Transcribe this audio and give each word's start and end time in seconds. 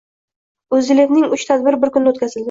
OʼzLiDePning 0.77 1.27
uch 1.37 1.45
tadbiri 1.49 1.79
bir 1.83 1.93
kunda 1.99 2.15
o‘tkazildi 2.15 2.39